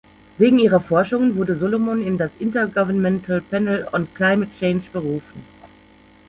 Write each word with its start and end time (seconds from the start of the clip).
Wegen 0.39 0.57
ihrer 0.57 0.79
Forschungen 0.79 1.35
wurde 1.35 1.55
Solomon 1.55 2.03
in 2.03 2.17
das 2.17 2.31
Intergovernmental 2.39 3.39
Panel 3.39 3.87
on 3.93 4.11
Climate 4.15 4.49
Change 4.59 4.85
berufen. 4.91 5.43